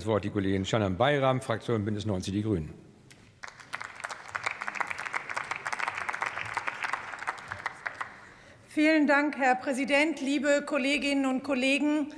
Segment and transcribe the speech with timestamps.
[0.00, 2.72] Das Wort die Kollegin Shannon Bayram, Fraktion Bündnis 90 Die Grünen.
[8.68, 12.14] Vielen Dank, Herr Präsident, liebe Kolleginnen und Kollegen.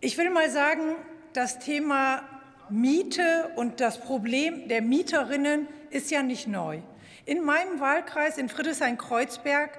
[0.00, 0.94] Ich will mal sagen,
[1.32, 2.22] das Thema
[2.70, 6.78] Miete und das Problem der Mieterinnen ist ja nicht neu.
[7.26, 9.70] In meinem Wahlkreis in Friedrichshain-Kreuzberg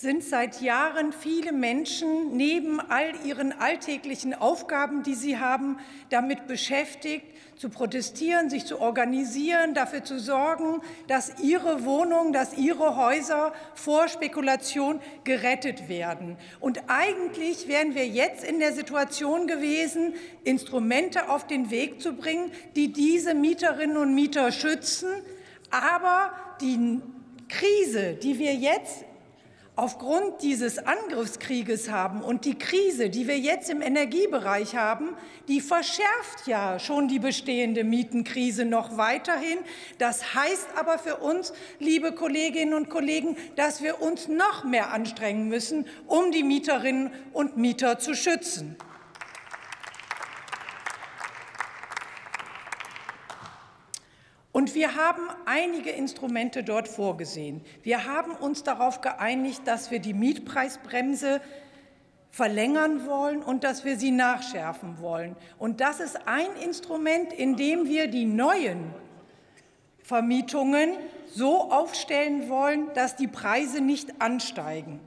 [0.00, 5.80] sind seit Jahren viele Menschen neben all ihren alltäglichen Aufgaben, die sie haben,
[6.10, 7.26] damit beschäftigt,
[7.56, 14.06] zu protestieren, sich zu organisieren, dafür zu sorgen, dass ihre Wohnungen, dass ihre Häuser vor
[14.06, 16.36] Spekulation gerettet werden.
[16.60, 22.52] Und eigentlich wären wir jetzt in der Situation gewesen, Instrumente auf den Weg zu bringen,
[22.76, 25.08] die diese Mieterinnen und Mieter schützen.
[25.72, 26.30] Aber
[26.60, 27.00] die
[27.48, 29.07] Krise, die wir jetzt
[29.78, 35.10] aufgrund dieses Angriffskrieges haben und die Krise, die wir jetzt im Energiebereich haben,
[35.46, 39.58] die verschärft ja schon die bestehende Mietenkrise noch weiterhin.
[39.98, 45.46] Das heißt aber für uns, liebe Kolleginnen und Kollegen, dass wir uns noch mehr anstrengen
[45.46, 48.76] müssen, um die Mieterinnen und Mieter zu schützen.
[54.58, 57.60] Und wir haben einige Instrumente dort vorgesehen.
[57.84, 61.40] Wir haben uns darauf geeinigt, dass wir die Mietpreisbremse
[62.32, 65.36] verlängern wollen und dass wir sie nachschärfen wollen.
[65.60, 68.92] Und das ist ein Instrument, in dem wir die neuen
[70.02, 70.90] Vermietungen
[71.28, 74.98] so aufstellen wollen, dass die Preise nicht ansteigen.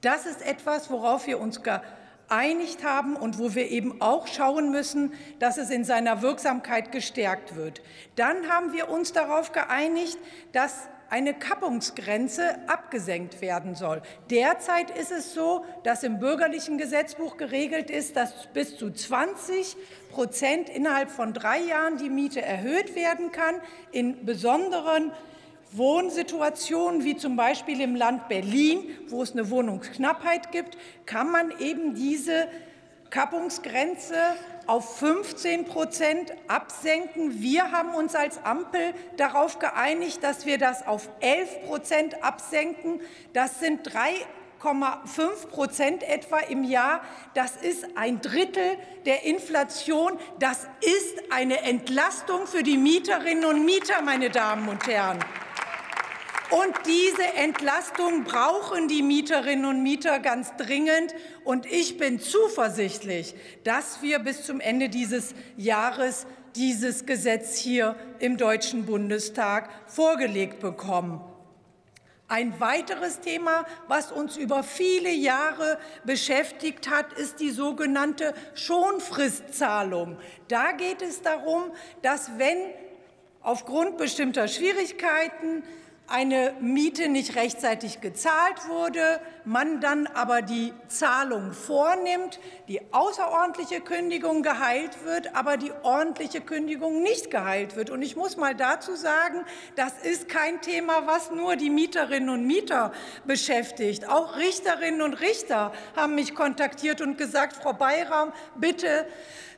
[0.00, 1.86] Das ist etwas, worauf wir uns geeinigt
[2.32, 7.56] geeinigt haben und wo wir eben auch schauen müssen, dass es in seiner Wirksamkeit gestärkt
[7.56, 7.82] wird.
[8.16, 10.16] Dann haben wir uns darauf geeinigt,
[10.52, 14.00] dass eine Kappungsgrenze abgesenkt werden soll.
[14.30, 19.76] Derzeit ist es so, dass im bürgerlichen Gesetzbuch geregelt ist, dass bis zu 20
[20.10, 23.56] Prozent innerhalb von drei Jahren die Miete erhöht werden kann.
[23.90, 25.12] In besonderen
[25.72, 31.94] Wohnsituationen wie zum Beispiel im Land Berlin, wo es eine Wohnungsknappheit gibt, kann man eben
[31.94, 32.48] diese
[33.10, 34.16] Kappungsgrenze
[34.66, 37.42] auf 15 Prozent absenken.
[37.42, 43.00] Wir haben uns als Ampel darauf geeinigt, dass wir das auf 11 Prozent absenken.
[43.32, 47.02] Das sind 3,5 Prozent etwa im Jahr.
[47.34, 50.18] Das ist ein Drittel der Inflation.
[50.38, 55.18] Das ist eine Entlastung für die Mieterinnen und Mieter, meine Damen und Herren.
[56.52, 61.14] Und diese Entlastung brauchen die Mieterinnen und Mieter ganz dringend.
[61.44, 68.36] Und ich bin zuversichtlich, dass wir bis zum Ende dieses Jahres dieses Gesetz hier im
[68.36, 71.22] Deutschen Bundestag vorgelegt bekommen.
[72.28, 80.18] Ein weiteres Thema, was uns über viele Jahre beschäftigt hat, ist die sogenannte Schonfristzahlung.
[80.48, 82.58] Da geht es darum, dass wenn
[83.40, 85.62] aufgrund bestimmter Schwierigkeiten
[86.08, 94.42] eine Miete nicht rechtzeitig gezahlt wurde, man dann aber die Zahlung vornimmt, die außerordentliche Kündigung
[94.42, 97.90] geheilt wird, aber die ordentliche Kündigung nicht geheilt wird.
[97.90, 99.44] Und ich muss mal dazu sagen,
[99.76, 102.92] das ist kein Thema, was nur die Mieterinnen und Mieter
[103.24, 104.08] beschäftigt.
[104.08, 109.06] Auch Richterinnen und Richter haben mich kontaktiert und gesagt, Frau Bayram, bitte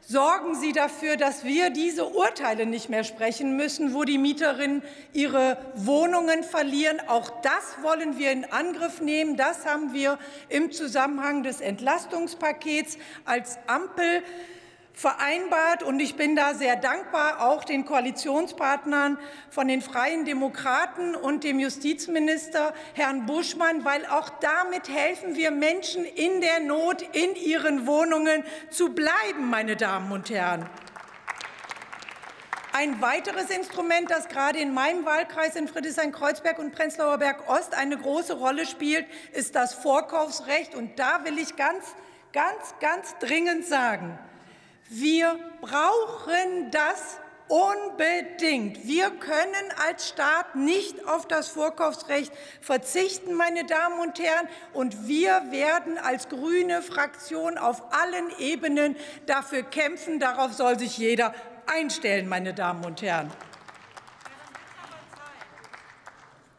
[0.06, 4.82] Sorgen Sie dafür, dass wir diese Urteile nicht mehr sprechen müssen, wo die Mieterinnen
[5.14, 7.00] ihre Wohnungen verlieren.
[7.08, 9.36] Auch das wollen wir in Angriff nehmen.
[9.36, 10.18] Das haben wir
[10.48, 14.22] im Zusammenhang des Entlastungspakets als Ampel
[14.94, 15.82] vereinbart.
[15.82, 19.18] Und ich bin da sehr dankbar, auch den Koalitionspartnern
[19.50, 26.04] von den Freien Demokraten und dem Justizminister Herrn Buschmann, weil auch damit helfen wir Menschen
[26.04, 30.68] in der Not in ihren Wohnungen zu bleiben, meine Damen und Herren.
[32.76, 37.96] Ein weiteres Instrument, das gerade in meinem Wahlkreis in Friedrichshain-Kreuzberg und Prenzlauer Berg Ost eine
[37.96, 40.74] große Rolle spielt, ist das Vorkaufsrecht.
[40.74, 41.84] Und da will ich ganz,
[42.32, 44.18] ganz, ganz dringend sagen,
[44.88, 48.84] wir brauchen das unbedingt.
[48.84, 54.48] Wir können als Staat nicht auf das Vorkaufsrecht verzichten, meine Damen und Herren.
[54.72, 60.18] Und wir werden als grüne Fraktion auf allen Ebenen dafür kämpfen.
[60.18, 61.32] Darauf soll sich jeder
[61.66, 63.30] einstellen, meine Damen und Herren.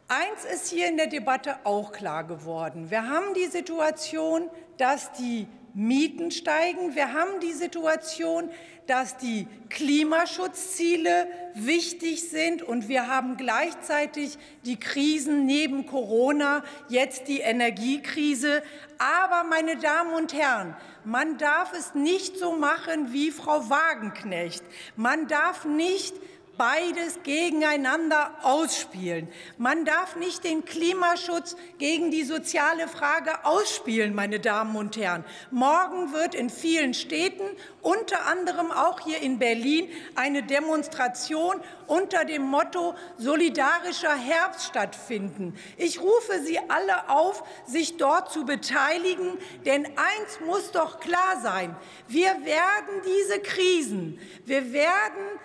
[0.08, 2.92] Eins ist hier in der Debatte auch klar geworden.
[2.92, 6.96] Wir haben die Situation, dass die Mieten steigen.
[6.96, 8.50] Wir haben die Situation,
[8.88, 17.40] dass die Klimaschutzziele wichtig sind und wir haben gleichzeitig die Krisen neben Corona, jetzt die
[17.40, 18.64] Energiekrise.
[18.98, 24.64] Aber, meine Damen und Herren, man darf es nicht so machen wie Frau Wagenknecht.
[24.96, 26.16] Man darf nicht
[26.58, 29.28] beides gegeneinander ausspielen.
[29.58, 35.26] Man darf nicht den Klimaschutz gegen die soziale Frage ausspielen, meine Damen und Herren.
[35.52, 37.46] Morgen wird in vielen Städten,
[37.82, 45.56] unter anderem auch hier in Berlin, eine Demonstration unter dem Motto Solidarischer Herbst stattfinden.
[45.78, 51.76] Ich rufe Sie alle auf, sich dort zu beteiligen, denn eins muss doch klar sein.
[52.08, 55.40] Wir werden diese Krisen, wir werden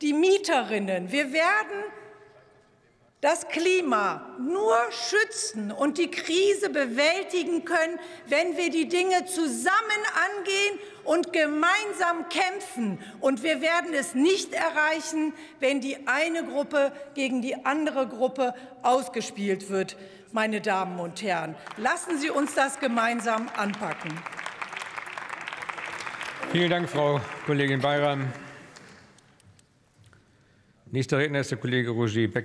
[0.00, 1.10] die Mieterinnen.
[1.10, 1.84] Wir werden
[3.20, 9.72] das Klima nur schützen und die Krise bewältigen können, wenn wir die Dinge zusammen
[10.38, 13.00] angehen und gemeinsam kämpfen.
[13.20, 19.68] Und wir werden es nicht erreichen, wenn die eine Gruppe gegen die andere Gruppe ausgespielt
[19.68, 19.96] wird.
[20.30, 24.12] Meine Damen und Herren, lassen Sie uns das gemeinsam anpacken.
[26.52, 28.32] Vielen Dank, Frau Kollegin Bayram.
[30.90, 32.36] Nächster Redner ist der Kollege Roger Beck.